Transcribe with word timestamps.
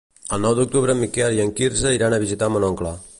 El 0.35 0.39
nou 0.45 0.55
d'octubre 0.59 0.95
en 0.95 1.03
Miquel 1.03 1.37
i 1.37 1.43
en 1.45 1.53
Quirze 1.61 1.93
iran 1.99 2.17
a 2.17 2.21
visitar 2.25 2.53
mon 2.55 2.67
oncle. 2.73 2.99